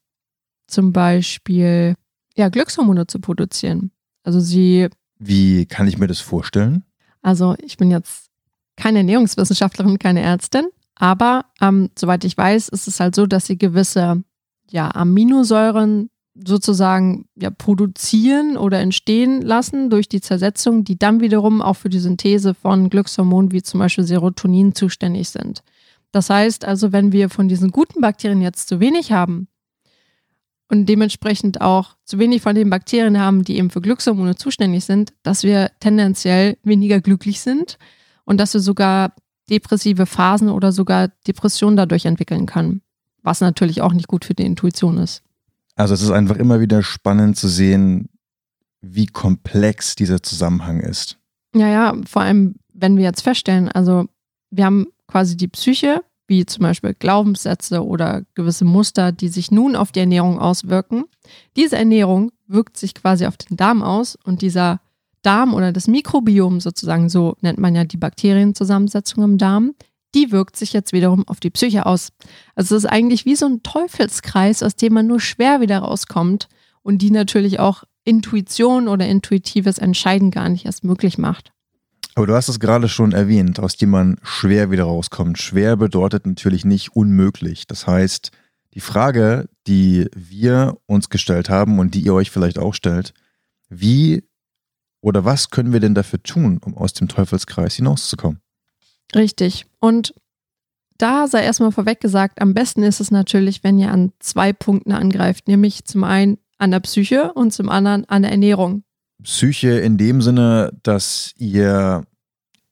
zum 0.67 0.93
Beispiel 0.93 1.95
ja, 2.37 2.49
Glückshormone 2.49 3.07
zu 3.07 3.21
produzieren. 3.21 3.93
Also 4.25 4.41
sie. 4.41 4.89
Wie 5.19 5.67
kann 5.67 5.87
ich 5.87 5.99
mir 5.99 6.07
das 6.07 6.21
vorstellen? 6.21 6.85
Also 7.23 7.57
ich 7.65 7.77
bin 7.77 7.91
jetzt 7.91 8.31
keine 8.77 8.99
Ernährungswissenschaftlerin, 8.99 9.99
keine 9.99 10.21
Ärztin, 10.21 10.69
aber 10.95 11.47
ähm, 11.61 11.91
soweit 11.99 12.25
ich 12.25 12.37
weiß, 12.37 12.69
ist 12.69 12.87
es 12.87 13.01
halt 13.01 13.15
so, 13.15 13.27
dass 13.27 13.47
sie 13.47 13.59
gewisse 13.59 14.23
ja, 14.71 14.91
Aminosäuren 14.95 16.11
sozusagen 16.47 17.27
ja, 17.37 17.51
produzieren 17.51 18.57
oder 18.57 18.81
entstehen 18.81 19.43
lassen 19.43 19.91
durch 19.91 20.09
die 20.09 20.21
Zersetzung, 20.21 20.85
die 20.85 20.99
dann 20.99 21.21
wiederum 21.21 21.63
auch 21.63 21.75
für 21.75 21.89
die 21.89 21.99
Synthese 21.99 22.55
von 22.55 22.91
Glückshormonen 22.91 23.53
wie 23.53 23.63
zum 23.63 23.81
Beispiel 23.81 24.05
Serotonin 24.05 24.75
zuständig 24.75 25.29
sind. 25.31 25.63
Das 26.13 26.31
heißt 26.31 26.65
also, 26.65 26.93
wenn 26.93 27.13
wir 27.13 27.29
von 27.29 27.49
diesen 27.49 27.71
guten 27.71 28.01
Bakterien 28.01 28.41
jetzt 28.41 28.69
zu 28.69 28.81
wenig 28.81 29.13
haben 29.13 29.49
und 30.69 30.87
dementsprechend 30.89 31.61
auch 31.61 31.97
zu 32.05 32.19
wenig 32.19 32.43
von 32.43 32.55
den 32.55 32.71
Bakterien 32.71 33.19
haben, 33.19 33.45
die 33.45 33.57
eben 33.57 33.71
für 33.71 33.81
Glückshormone 33.81 34.37
zuständig 34.37 34.85
sind, 34.85 35.13
dass 35.23 35.43
wir 35.43 35.71
tendenziell 35.81 36.57
weniger 36.63 37.01
glücklich 37.01 37.41
sind 37.41 37.79
und 38.25 38.39
dass 38.39 38.55
wir 38.55 38.61
sogar 38.61 39.15
depressive 39.51 40.07
Phasen 40.07 40.51
oder 40.51 40.73
sogar 40.73 41.09
Depressionen 41.27 41.77
dadurch 41.77 42.05
entwickeln 42.05 42.47
können, 42.47 42.83
was 43.23 43.41
natürlich 43.41 43.83
auch 43.83 43.93
nicht 43.93 44.09
gut 44.09 44.25
für 44.25 44.35
die 44.35 44.45
Intuition 44.45 44.99
ist. 44.99 45.23
Also 45.79 45.95
es 45.95 46.03
ist 46.03 46.11
einfach 46.11 46.37
immer 46.37 46.61
wieder 46.61 46.83
spannend 46.83 47.37
zu 47.37 47.47
sehen, 47.47 48.09
wie 48.81 49.07
komplex 49.07 49.95
dieser 49.95 50.23
Zusammenhang 50.23 50.81
ist. 50.81 51.19
Ja, 51.55 51.69
ja, 51.69 51.95
vor 52.05 52.23
allem, 52.23 52.57
wenn 52.75 52.97
wir 52.97 53.05
jetzt 53.05 53.23
feststellen, 53.23 53.69
also 53.69 54.07
wir 54.51 54.65
haben 54.65 54.89
quasi 55.07 55.37
die 55.37 55.47
Psyche, 55.47 56.03
wie 56.27 56.45
zum 56.45 56.65
Beispiel 56.65 56.95
Glaubenssätze 56.95 57.85
oder 57.87 58.23
gewisse 58.35 58.65
Muster, 58.65 59.13
die 59.13 59.29
sich 59.29 59.53
nun 59.53 59.77
auf 59.77 59.93
die 59.93 60.01
Ernährung 60.01 60.41
auswirken. 60.41 61.05
Diese 61.57 61.77
Ernährung 61.77 62.33
wirkt 62.49 62.77
sich 62.77 62.95
quasi 62.95 63.27
auf 63.27 63.37
den 63.37 63.57
Darm 63.57 63.83
aus 63.83 64.19
und 64.25 64.43
dieser 64.43 64.81
Darm 65.23 65.55
oder 65.55 65.73
das 65.73 65.87
Mikrobiom 65.87 66.61
sozusagen, 66.61 67.09
so 67.09 67.37
nennt 67.41 67.59
man 67.59 67.77
ja 67.77 67.85
die 67.85 67.97
Bakterienzusammensetzung 67.97 69.23
im 69.23 69.39
Darm, 69.39 69.75
die 70.15 70.33
wirkt 70.33 70.57
sich 70.57 70.73
jetzt 70.73 70.93
wiederum 70.93 71.27
auf 71.29 71.41
die 71.41 71.51
Psyche 71.51 71.87
aus. 71.87 72.11
Also 72.55 72.77
es 72.77 72.85
ist 72.85 72.91
eigentlich 72.91 73.25
wie 73.25 73.37
so 73.37 73.47
ein 73.47 73.63
Teufelskreis, 73.63 74.63
aus 74.63 74.77
dem 74.77 74.95
man 74.95 75.07
nur 75.07 75.21
schwer 75.21 75.61
wieder 75.61 75.79
rauskommt 75.81 76.49
und 76.83 76.99
die 76.99 77.11
natürlich 77.11 77.61
auch 77.61 77.85
Intuition 78.05 78.89
oder 78.89 79.07
intuitives 79.07 79.79
Entscheiden 79.79 80.31
gar 80.31 80.49
nicht 80.49 80.65
erst 80.65 80.85
möglich 80.85 81.19
macht. 81.19 81.53
Aber 82.15 82.27
du 82.27 82.35
hast 82.35 82.49
es 82.49 82.59
gerade 82.59 82.89
schon 82.89 83.13
erwähnt, 83.13 83.61
aus 83.61 83.77
dem 83.77 83.91
man 83.91 84.17
schwer 84.23 84.71
wieder 84.71 84.85
rauskommt. 84.85 85.39
Schwer 85.39 85.77
bedeutet 85.77 86.27
natürlich 86.27 86.65
nicht 86.65 86.97
unmöglich. 86.97 87.67
Das 87.67 87.87
heißt, 87.87 88.33
die 88.75 88.81
Frage, 88.81 89.49
die 89.67 90.09
wir 90.17 90.79
uns 90.87 91.11
gestellt 91.11 91.49
haben 91.49 91.79
und 91.79 91.95
die 91.95 92.01
ihr 92.01 92.15
euch 92.15 92.31
vielleicht 92.31 92.59
auch 92.59 92.75
stellt, 92.75 93.13
wie 93.69 94.25
oder 95.01 95.25
was 95.25 95.51
können 95.51 95.73
wir 95.73 95.81
denn 95.81 95.95
dafür 95.95 96.23
tun, 96.23 96.59
um 96.65 96.77
aus 96.77 96.93
dem 96.93 97.07
Teufelskreis 97.09 97.77
hinauszukommen? 97.77 98.41
Richtig. 99.15 99.67
Und 99.81 100.15
da 100.99 101.29
sei 101.29 101.45
erstmal 101.45 101.73
vorweg 101.73 102.01
gesagt, 102.01 102.43
am 102.43 102.55
besten 102.55 102.83
ist 102.83 103.01
es 103.01 103.11
natürlich, 103.11 103.63
wenn 103.63 103.79
ihr 103.79 103.93
an 103.93 104.13
zwei 104.19 104.53
Punkten 104.53 104.93
angreift, 104.93 105.47
nämlich 105.49 105.85
zum 105.85 106.05
einen 106.05 106.39
an 106.59 106.73
der 106.73 106.81
Psyche 106.81 107.33
und 107.33 107.53
zum 107.53 107.69
anderen 107.69 108.05
an 108.07 108.23
der 108.23 108.33
Ernährung. 108.33 108.83
Psyche 109.23 109.71
in 109.79 109.97
dem 109.97 110.21
Sinne, 110.21 110.73
dass 110.83 111.33
ihr 111.37 112.05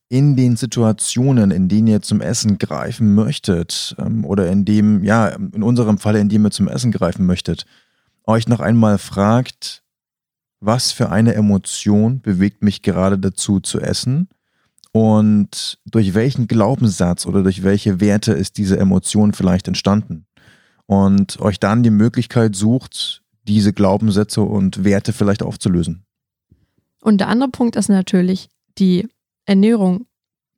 in 0.09 0.35
den 0.35 0.55
Situationen, 0.55 1.51
in 1.51 1.67
denen 1.67 1.87
ihr 1.87 2.01
zum 2.01 2.21
Essen 2.21 2.57
greifen 2.57 3.13
möchtet, 3.15 3.95
ähm, 3.99 4.23
oder 4.23 4.49
in 4.49 4.63
dem, 4.63 5.03
ja, 5.03 5.27
in 5.27 5.63
unserem 5.63 5.97
Fall, 5.97 6.15
in 6.15 6.29
dem 6.29 6.45
ihr 6.45 6.51
zum 6.51 6.67
Essen 6.69 6.91
greifen 6.91 7.25
möchtet, 7.25 7.65
euch 8.25 8.47
noch 8.47 8.59
einmal 8.59 8.97
fragt, 8.97 9.83
was 10.59 10.91
für 10.91 11.09
eine 11.09 11.33
Emotion 11.33 12.21
bewegt 12.21 12.63
mich 12.63 12.81
gerade 12.81 13.19
dazu 13.19 13.59
zu 13.59 13.79
essen 13.79 14.29
und 14.97 15.77
durch 15.85 16.15
welchen 16.15 16.47
Glaubenssatz 16.47 17.27
oder 17.27 17.43
durch 17.43 17.61
welche 17.61 17.99
Werte 17.99 18.33
ist 18.33 18.57
diese 18.57 18.79
Emotion 18.79 19.31
vielleicht 19.31 19.67
entstanden 19.67 20.25
und 20.87 21.39
euch 21.39 21.59
dann 21.59 21.83
die 21.83 21.91
Möglichkeit 21.91 22.55
sucht, 22.55 23.21
diese 23.43 23.73
Glaubenssätze 23.73 24.41
und 24.41 24.83
Werte 24.83 25.13
vielleicht 25.13 25.43
aufzulösen. 25.43 26.03
Und 26.99 27.19
der 27.19 27.27
andere 27.27 27.51
Punkt 27.51 27.75
ist 27.75 27.89
natürlich 27.89 28.49
die 28.79 29.07
Ernährung 29.45 30.07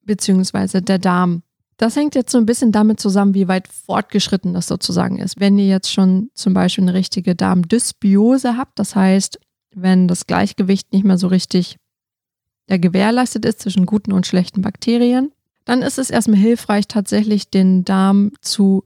beziehungsweise 0.06 0.82
der 0.82 1.00
Darm. 1.00 1.44
Das 1.76 1.98
hängt 1.98 2.16
jetzt 2.16 2.32
so 2.32 2.38
ein 2.38 2.46
bisschen 2.46 2.72
damit 2.72 3.02
zusammen, 3.02 3.34
wie 3.34 3.50
weit 3.50 3.68
fortgeschritten 3.68 4.54
das 4.54 4.68
sozusagen 4.68 5.20
ist. 5.20 5.42
Wenn 5.42 5.60
ihr 5.60 5.68
jetzt 5.68 5.92
schon 5.92 6.30
zum 6.34 6.54
Beispiel 6.54 6.86
eine 6.86 6.94
richtige 6.94 7.36
Darmdysbiose 7.36 8.56
habt, 8.56 8.80
das 8.80 8.96
heißt, 8.96 9.38
wenn 9.76 10.08
das 10.08 10.28
Gleichgewicht 10.28 10.94
nicht 10.94 11.04
mehr 11.04 11.18
so 11.18 11.28
richtig 11.28 11.76
ja, 12.70 12.78
gewährleistet 12.78 13.46
ist 13.46 13.62
zwischen 13.62 13.86
guten 13.86 14.14
und 14.14 14.28
schlechten 14.28 14.62
Bakterien, 14.62 15.32
dann 15.66 15.82
ist 15.82 16.00
es 16.00 16.10
erstmal 16.10 16.40
hilfreich, 16.40 16.88
tatsächlich 16.88 17.50
den 17.50 17.84
Darm 17.84 18.32
zu 18.42 18.86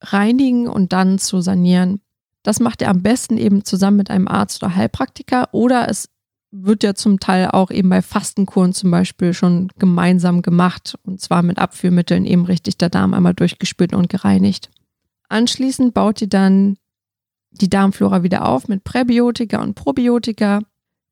reinigen 0.00 0.68
und 0.68 0.92
dann 0.92 1.18
zu 1.18 1.40
sanieren. 1.40 2.00
Das 2.42 2.60
macht 2.60 2.82
ihr 2.82 2.90
am 2.90 3.02
besten 3.02 3.38
eben 3.38 3.64
zusammen 3.64 3.98
mit 3.98 4.10
einem 4.10 4.28
Arzt 4.28 4.62
oder 4.62 4.74
Heilpraktiker 4.74 5.48
oder 5.52 5.88
es 5.88 6.08
wird 6.50 6.82
ja 6.82 6.94
zum 6.94 7.20
Teil 7.20 7.48
auch 7.48 7.70
eben 7.70 7.88
bei 7.88 8.00
Fastenkuren 8.00 8.72
zum 8.72 8.90
Beispiel 8.90 9.34
schon 9.34 9.68
gemeinsam 9.78 10.40
gemacht 10.42 10.94
und 11.04 11.20
zwar 11.20 11.42
mit 11.42 11.58
Abführmitteln 11.58 12.24
eben 12.24 12.44
richtig 12.44 12.78
der 12.78 12.90
Darm 12.90 13.12
einmal 13.12 13.34
durchgespült 13.34 13.92
und 13.92 14.08
gereinigt. 14.08 14.70
Anschließend 15.28 15.94
baut 15.94 16.20
ihr 16.20 16.28
dann 16.28 16.76
die 17.50 17.70
Darmflora 17.70 18.22
wieder 18.22 18.46
auf 18.46 18.68
mit 18.68 18.84
Präbiotika 18.84 19.62
und 19.62 19.74
Probiotika, 19.74 20.60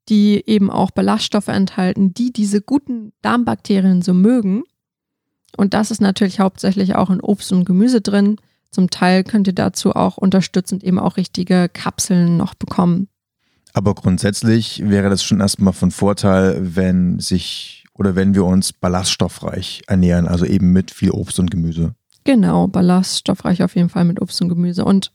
die 0.09 0.43
eben 0.47 0.71
auch 0.71 0.91
Ballaststoffe 0.91 1.49
enthalten, 1.49 2.13
die 2.15 2.33
diese 2.33 2.61
guten 2.61 3.13
Darmbakterien 3.23 4.03
so 4.03 4.15
mögen. 4.15 4.65
Und 5.57 5.75
das 5.75 5.91
ist 5.91 6.01
natürlich 6.01 6.41
hauptsächlich 6.41 6.95
auch 6.95 7.11
in 7.11 7.21
Obst 7.21 7.53
und 7.53 7.65
Gemüse 7.65 8.01
drin. 8.01 8.37
Zum 8.71 8.91
Teil 8.91 9.23
könnt 9.23 9.47
ihr 9.47 9.55
dazu 9.55 9.95
auch 9.95 10.17
unterstützend 10.17 10.83
eben 10.83 10.99
auch 10.99 11.17
richtige 11.17 11.69
Kapseln 11.69 12.37
noch 12.37 12.55
bekommen. 12.55 13.09
Aber 13.75 13.95
grundsätzlich 13.95 14.83
wäre 14.85 15.11
das 15.11 15.23
schon 15.23 15.41
erstmal 15.41 15.73
von 15.73 15.91
Vorteil, 15.91 16.59
wenn 16.77 17.19
sich 17.21 17.85
oder 17.95 18.15
wenn 18.17 18.35
wir 18.35 18.45
uns 18.45 18.73
ballaststoffreich 18.73 19.83
ernähren, 19.87 20.27
also 20.27 20.45
eben 20.45 20.73
mit 20.73 20.91
viel 20.91 21.11
Obst 21.11 21.39
und 21.39 21.51
Gemüse. 21.51 21.95
Genau, 22.25 22.67
ballaststoffreich 22.69 23.63
auf 23.63 23.77
jeden 23.77 23.89
Fall 23.89 24.05
mit 24.05 24.21
Obst 24.21 24.41
und 24.41 24.49
Gemüse. 24.49 24.85
Und 24.85 25.13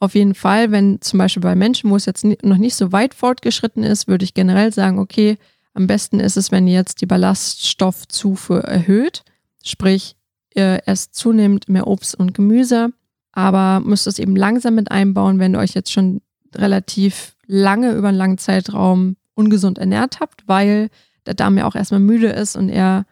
auf 0.00 0.14
jeden 0.14 0.34
Fall, 0.34 0.72
wenn 0.72 1.00
zum 1.02 1.18
Beispiel 1.18 1.42
bei 1.42 1.54
Menschen, 1.54 1.90
wo 1.90 1.96
es 1.96 2.06
jetzt 2.06 2.24
noch 2.24 2.56
nicht 2.56 2.74
so 2.74 2.90
weit 2.90 3.14
fortgeschritten 3.14 3.84
ist, 3.84 4.08
würde 4.08 4.24
ich 4.24 4.34
generell 4.34 4.72
sagen, 4.72 4.98
okay, 4.98 5.36
am 5.74 5.86
besten 5.86 6.20
ist 6.20 6.36
es, 6.36 6.50
wenn 6.50 6.66
ihr 6.66 6.74
jetzt 6.74 7.02
die 7.02 7.06
Ballaststoffzufuhr 7.06 8.60
erhöht, 8.64 9.22
sprich, 9.62 10.16
ihr 10.54 10.80
esst 10.86 11.14
zunehmend 11.14 11.68
mehr 11.68 11.86
Obst 11.86 12.14
und 12.14 12.34
Gemüse, 12.34 12.92
aber 13.32 13.80
müsst 13.80 14.06
es 14.06 14.18
eben 14.18 14.34
langsam 14.34 14.74
mit 14.74 14.90
einbauen, 14.90 15.38
wenn 15.38 15.54
ihr 15.54 15.60
euch 15.60 15.74
jetzt 15.74 15.92
schon 15.92 16.22
relativ 16.54 17.36
lange 17.46 17.92
über 17.92 18.08
einen 18.08 18.18
langen 18.18 18.38
Zeitraum 18.38 19.16
ungesund 19.34 19.78
ernährt 19.78 20.18
habt, 20.20 20.48
weil 20.48 20.88
der 21.26 21.34
Darm 21.34 21.58
ja 21.58 21.66
auch 21.66 21.74
erstmal 21.74 22.00
müde 22.00 22.28
ist 22.28 22.56
und 22.56 22.70
er 22.70 23.04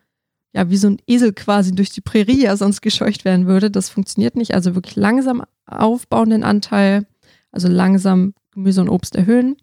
ja 0.54 0.70
wie 0.70 0.76
so 0.78 0.88
ein 0.88 0.98
Esel 1.06 1.34
quasi 1.34 1.74
durch 1.74 1.90
die 1.90 2.00
Prärie 2.00 2.44
ja 2.44 2.56
sonst 2.56 2.80
gescheucht 2.80 3.24
werden 3.26 3.46
würde. 3.46 3.70
Das 3.70 3.90
funktioniert 3.90 4.36
nicht. 4.36 4.54
Also 4.54 4.74
wirklich 4.74 4.96
langsam 4.96 5.42
aufbauen 5.68 6.30
den 6.30 6.44
Anteil, 6.44 7.06
also 7.52 7.68
langsam 7.68 8.34
Gemüse 8.52 8.80
und 8.80 8.88
Obst 8.88 9.16
erhöhen. 9.16 9.56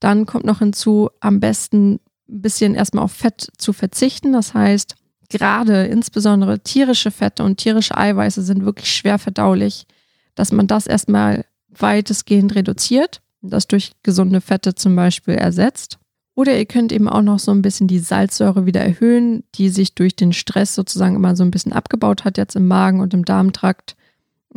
Dann 0.00 0.26
kommt 0.26 0.44
noch 0.44 0.60
hinzu, 0.60 1.10
am 1.20 1.40
besten 1.40 2.00
ein 2.28 2.42
bisschen 2.42 2.74
erstmal 2.74 3.04
auf 3.04 3.12
Fett 3.12 3.48
zu 3.58 3.72
verzichten. 3.72 4.32
Das 4.32 4.54
heißt, 4.54 4.94
gerade 5.28 5.86
insbesondere 5.86 6.60
tierische 6.60 7.10
Fette 7.10 7.42
und 7.42 7.56
tierische 7.56 7.96
Eiweiße 7.96 8.42
sind 8.42 8.64
wirklich 8.64 8.92
schwer 8.92 9.18
verdaulich, 9.18 9.86
dass 10.34 10.52
man 10.52 10.66
das 10.66 10.86
erstmal 10.86 11.44
weitestgehend 11.68 12.54
reduziert 12.54 13.20
und 13.42 13.52
das 13.52 13.66
durch 13.66 13.92
gesunde 14.02 14.40
Fette 14.40 14.74
zum 14.74 14.94
Beispiel 14.96 15.34
ersetzt. 15.34 15.98
Oder 16.34 16.56
ihr 16.56 16.66
könnt 16.66 16.92
eben 16.92 17.08
auch 17.08 17.22
noch 17.22 17.40
so 17.40 17.50
ein 17.50 17.62
bisschen 17.62 17.88
die 17.88 17.98
Salzsäure 17.98 18.64
wieder 18.64 18.80
erhöhen, 18.80 19.42
die 19.56 19.70
sich 19.70 19.96
durch 19.96 20.14
den 20.14 20.32
Stress 20.32 20.74
sozusagen 20.74 21.16
immer 21.16 21.34
so 21.34 21.42
ein 21.42 21.50
bisschen 21.50 21.72
abgebaut 21.72 22.24
hat, 22.24 22.38
jetzt 22.38 22.54
im 22.54 22.68
Magen 22.68 23.00
und 23.00 23.12
im 23.12 23.24
Darmtrakt. 23.24 23.96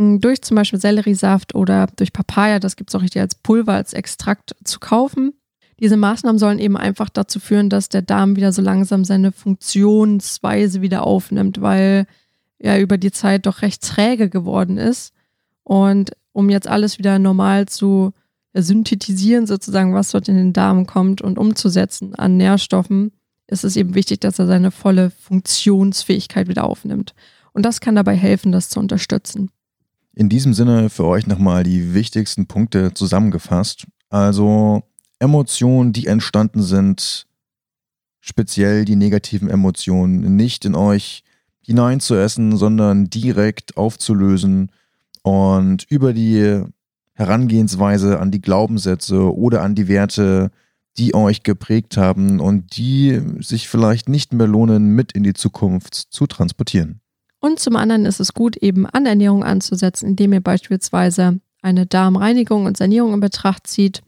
Hm, 0.02 0.20
durch 0.20 0.42
zum 0.42 0.56
Beispiel 0.56 0.80
Selleriesaft 0.80 1.54
oder 1.54 1.86
durch 1.96 2.12
Papaya, 2.12 2.58
das 2.58 2.76
gibt 2.76 2.90
es 2.90 2.96
auch 2.96 3.04
richtig 3.04 3.22
als 3.22 3.36
Pulver, 3.36 3.74
als 3.74 3.94
Extrakt 3.94 4.56
zu 4.64 4.80
kaufen. 4.80 5.34
Diese 5.80 5.96
Maßnahmen 5.96 6.40
sollen 6.40 6.58
eben 6.58 6.76
einfach 6.76 7.10
dazu 7.10 7.40
führen, 7.40 7.70
dass 7.70 7.88
der 7.88 8.02
Darm 8.02 8.36
wieder 8.36 8.52
so 8.52 8.64
langsam 8.64 9.06
seine 9.06 9.32
Funktionsweise 9.32 10.82
wieder 10.82 11.04
aufnimmt, 11.06 11.62
weil 11.62 12.08
er 12.58 12.82
über 12.82 12.98
die 12.98 13.12
Zeit 13.12 13.46
doch 13.46 13.62
recht 13.62 13.84
träge 13.84 14.30
geworden 14.30 14.80
ist. 14.80 15.14
Und 15.64 16.12
um 16.34 16.50
jetzt 16.50 16.68
alles 16.68 16.98
wieder 16.98 17.20
normal 17.20 17.68
zu 17.68 18.12
synthetisieren 18.54 19.46
sozusagen, 19.46 19.94
was 19.94 20.10
dort 20.10 20.28
in 20.28 20.36
den 20.36 20.54
Darm 20.54 20.88
kommt 20.88 21.22
und 21.22 21.38
umzusetzen 21.38 22.16
an 22.16 22.38
Nährstoffen, 22.38 23.12
ist 23.46 23.64
es 23.64 23.76
eben 23.76 23.94
wichtig, 23.94 24.20
dass 24.22 24.40
er 24.40 24.48
seine 24.48 24.72
volle 24.72 25.12
Funktionsfähigkeit 25.12 26.48
wieder 26.48 26.64
aufnimmt. 26.64 27.14
Und 27.54 27.68
das 27.68 27.82
kann 27.82 27.96
dabei 27.96 28.16
helfen, 28.16 28.52
das 28.52 28.70
zu 28.70 28.80
unterstützen. 28.80 29.52
In 30.14 30.30
diesem 30.30 30.54
Sinne 30.54 30.90
für 30.90 31.06
euch 31.06 31.26
nochmal 31.28 31.64
die 31.64 31.94
wichtigsten 31.94 32.46
Punkte 32.48 32.94
zusammengefasst. 32.94 33.88
Also 34.10 34.84
Emotionen, 35.20 35.94
die 35.94 36.08
entstanden 36.08 36.62
sind, 36.64 37.28
speziell 38.20 38.86
die 38.86 38.96
negativen 38.96 39.50
Emotionen, 39.50 40.36
nicht 40.36 40.66
in 40.66 40.76
euch 40.76 41.24
hineinzuessen, 41.62 42.58
sondern 42.58 43.10
direkt 43.10 43.78
aufzulösen 43.78 44.72
und 45.24 45.86
über 45.90 46.14
die 46.14 46.64
Herangehensweise, 47.14 48.20
an 48.20 48.32
die 48.32 48.42
Glaubenssätze 48.42 49.34
oder 49.36 49.62
an 49.62 49.76
die 49.76 49.88
Werte, 49.88 50.52
die 50.98 51.14
euch 51.14 51.44
geprägt 51.44 51.98
haben 51.98 52.40
und 52.40 52.78
die 52.78 53.22
sich 53.40 53.70
vielleicht 53.70 54.10
nicht 54.10 54.34
mehr 54.34 54.48
lohnen, 54.48 54.96
mit 54.96 55.12
in 55.12 55.24
die 55.24 55.34
Zukunft 55.34 55.94
zu 55.94 56.26
transportieren. 56.26 57.01
Und 57.42 57.60
zum 57.60 57.76
anderen 57.76 58.06
ist 58.06 58.20
es 58.20 58.34
gut, 58.34 58.56
eben 58.58 58.86
an 58.86 59.06
Ernährung 59.06 59.44
anzusetzen, 59.44 60.08
indem 60.08 60.32
ihr 60.32 60.42
beispielsweise 60.42 61.42
eine 61.62 61.88
Darmreinigung 61.88 62.66
und 62.66 62.78
Sanierung 62.78 63.16
in 63.16 63.20
Betracht 63.20 63.68
zieht 63.68 64.04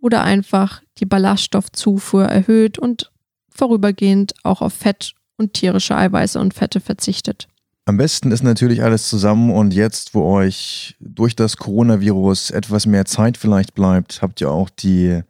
oder 0.00 0.22
einfach 0.22 0.82
die 0.98 1.06
Ballaststoffzufuhr 1.06 2.24
erhöht 2.24 2.78
und 2.78 3.10
vorübergehend 3.48 4.34
auch 4.42 4.60
auf 4.60 4.74
Fett 4.74 5.14
und 5.36 5.54
tierische 5.54 5.96
Eiweiße 5.96 6.38
und 6.38 6.52
Fette 6.52 6.80
verzichtet. 6.80 7.48
Am 7.86 7.96
besten 7.96 8.32
ist 8.32 8.42
natürlich 8.42 8.82
alles 8.82 9.08
zusammen 9.08 9.50
und 9.50 9.72
jetzt, 9.72 10.14
wo 10.14 10.24
euch 10.24 10.96
durch 11.00 11.36
das 11.36 11.56
Coronavirus 11.58 12.50
etwas 12.50 12.86
mehr 12.86 13.04
Zeit 13.04 13.36
vielleicht 13.36 13.74
bleibt, 13.74 14.20
habt 14.20 14.40
ihr 14.40 14.50
auch 14.50 14.68
die 14.68 15.20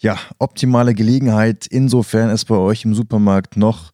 ja, 0.00 0.16
optimale 0.38 0.94
Gelegenheit, 0.94 1.66
insofern 1.66 2.30
es 2.30 2.44
bei 2.44 2.54
euch 2.54 2.84
im 2.84 2.94
Supermarkt 2.94 3.56
noch 3.56 3.90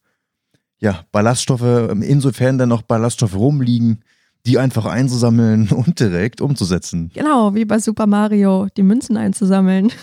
ja, 0.84 1.00
Ballaststoffe, 1.12 1.90
insofern 2.02 2.58
dann 2.58 2.68
noch 2.68 2.82
Ballaststoffe 2.82 3.34
rumliegen, 3.34 4.00
die 4.44 4.58
einfach 4.58 4.84
einzusammeln 4.84 5.68
und 5.70 5.98
direkt 5.98 6.42
umzusetzen. 6.42 7.10
Genau, 7.14 7.54
wie 7.54 7.64
bei 7.64 7.78
Super 7.78 8.06
Mario, 8.06 8.68
die 8.76 8.82
Münzen 8.84 9.16
einzusammeln. 9.16 9.90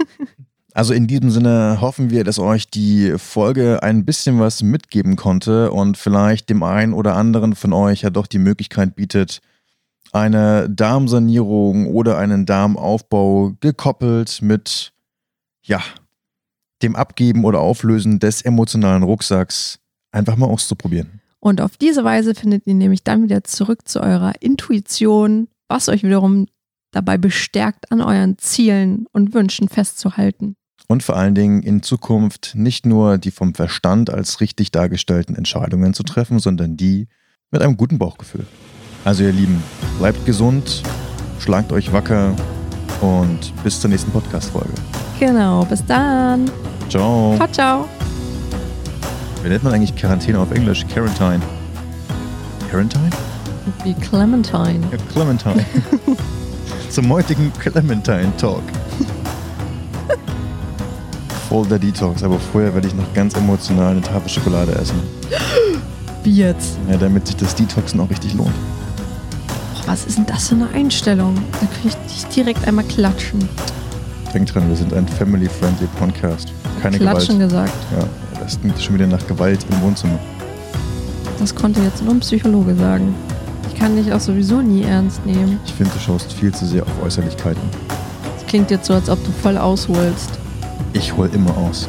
Also 0.73 0.93
in 0.93 1.05
diesem 1.05 1.31
Sinne 1.31 1.79
hoffen 1.81 2.11
wir, 2.11 2.23
dass 2.23 2.39
euch 2.39 2.69
die 2.69 3.15
Folge 3.17 3.83
ein 3.83 4.05
bisschen 4.05 4.39
was 4.39 4.63
mitgeben 4.63 5.17
konnte 5.17 5.69
und 5.69 5.97
vielleicht 5.97 6.49
dem 6.49 6.63
einen 6.63 6.93
oder 6.93 7.17
anderen 7.17 7.55
von 7.55 7.73
euch 7.73 8.03
ja 8.03 8.09
doch 8.09 8.25
die 8.25 8.39
Möglichkeit 8.39 8.95
bietet, 8.95 9.41
eine 10.13 10.69
Darmsanierung 10.69 11.87
oder 11.87 12.17
einen 12.17 12.45
Darmaufbau 12.45 13.51
gekoppelt 13.59 14.41
mit, 14.41 14.93
ja, 15.61 15.81
dem 16.83 16.95
Abgeben 16.95 17.43
oder 17.43 17.59
Auflösen 17.59 18.19
des 18.19 18.41
emotionalen 18.41 19.03
Rucksacks 19.03 19.81
einfach 20.11 20.35
mal 20.35 20.47
auszuprobieren. 20.47 21.21
Und 21.39 21.59
auf 21.59 21.77
diese 21.77 22.03
Weise 22.03 22.35
findet 22.35 22.67
ihr 22.67 22.75
nämlich 22.75 23.03
dann 23.03 23.23
wieder 23.23 23.43
zurück 23.43 23.87
zu 23.87 24.01
eurer 24.01 24.33
Intuition, 24.41 25.47
was 25.67 25.89
euch 25.89 26.03
wiederum 26.03 26.47
dabei 26.91 27.17
bestärkt, 27.17 27.91
an 27.91 28.01
euren 28.01 28.37
Zielen 28.37 29.05
und 29.11 29.33
Wünschen 29.33 29.69
festzuhalten. 29.69 30.55
Und 30.87 31.03
vor 31.03 31.15
allen 31.15 31.35
Dingen 31.35 31.63
in 31.63 31.83
Zukunft 31.83 32.51
nicht 32.53 32.85
nur 32.85 33.17
die 33.17 33.31
vom 33.31 33.55
Verstand 33.55 34.09
als 34.09 34.41
richtig 34.41 34.71
dargestellten 34.71 35.35
Entscheidungen 35.35 35.93
zu 35.93 36.03
treffen, 36.03 36.39
sondern 36.39 36.75
die 36.75 37.07
mit 37.49 37.61
einem 37.61 37.77
guten 37.77 37.97
Bauchgefühl. 37.97 38.45
Also 39.05 39.23
ihr 39.23 39.31
Lieben, 39.31 39.63
bleibt 39.97 40.25
gesund, 40.25 40.83
schlagt 41.39 41.71
euch 41.71 41.91
wacker 41.91 42.35
und 43.01 43.53
bis 43.63 43.79
zur 43.79 43.89
nächsten 43.89 44.11
Podcast-Folge. 44.11 44.73
Genau, 45.19 45.65
bis 45.65 45.83
dann. 45.85 46.51
Ciao. 46.89 47.35
Ciao, 47.37 47.51
ciao. 47.51 48.00
Wie 49.43 49.49
nennt 49.49 49.63
man 49.63 49.73
eigentlich 49.73 49.95
Quarantäne 49.95 50.39
auf 50.39 50.51
Englisch? 50.51 50.85
Quarantine. 50.87 51.39
Quarantine? 52.69 53.09
Wie 53.83 53.93
Clementine. 53.95 54.81
Ja, 54.91 54.97
Clementine. 55.11 55.65
Zum 56.89 57.09
heutigen 57.09 57.51
Clementine 57.59 58.31
Talk. 58.37 58.61
Voll 61.49 61.65
der 61.65 61.79
Detox, 61.79 62.23
aber 62.23 62.39
vorher 62.39 62.73
werde 62.73 62.87
ich 62.87 62.95
noch 62.95 63.11
ganz 63.13 63.33
emotional 63.35 63.91
eine 63.91 64.01
Tafel 64.01 64.29
Schokolade 64.29 64.73
essen. 64.73 64.95
Wie 66.23 66.35
jetzt? 66.35 66.77
Ja, 66.89 66.97
damit 66.97 67.27
sich 67.27 67.35
das 67.35 67.55
Detoxen 67.55 67.99
auch 67.99 68.09
richtig 68.09 68.35
lohnt. 68.35 68.53
Boah, 69.73 69.87
was 69.87 70.05
ist 70.05 70.17
denn 70.17 70.25
das 70.27 70.47
für 70.49 70.55
eine 70.55 70.69
Einstellung? 70.69 71.35
Da 71.59 71.67
könnte 71.81 71.97
ich 72.07 72.13
dich 72.13 72.25
direkt 72.27 72.65
einmal 72.67 72.85
klatschen. 72.85 73.49
Denk 74.33 74.47
dran, 74.47 74.69
wir 74.69 74.75
sind 74.77 74.93
ein 74.93 75.07
family-friendly 75.07 75.87
Podcast. 75.99 76.53
Keine 76.81 76.97
klatschen 76.97 77.39
Gewalt. 77.39 77.65
gesagt. 77.71 77.73
Ja, 77.99 78.07
das 78.41 78.59
klingt 78.59 78.81
schon 78.81 78.95
wieder 78.95 79.07
nach 79.07 79.25
Gewalt 79.27 79.65
im 79.69 79.81
Wohnzimmer. 79.81 80.19
Das 81.39 81.55
konnte 81.55 81.79
jetzt 81.81 82.03
nur 82.03 82.13
ein 82.13 82.19
Psychologe 82.19 82.75
sagen. 82.75 83.15
Ich 83.71 83.79
kann 83.79 83.95
dich 83.95 84.11
auch 84.13 84.19
sowieso 84.19 84.61
nie 84.61 84.83
ernst 84.83 85.25
nehmen. 85.25 85.59
Ich 85.65 85.73
finde, 85.73 85.91
du 85.93 85.99
schaust 85.99 86.33
viel 86.33 86.53
zu 86.53 86.65
sehr 86.65 86.83
auf 86.83 87.03
Äußerlichkeiten. 87.03 87.61
Das 88.35 88.45
klingt 88.47 88.69
jetzt 88.69 88.85
so, 88.85 88.93
als 88.93 89.09
ob 89.09 89.23
du 89.23 89.31
voll 89.31 89.57
ausholst. 89.57 90.29
Ich 90.93 91.15
hol 91.15 91.29
immer 91.33 91.55
aus. 91.57 91.87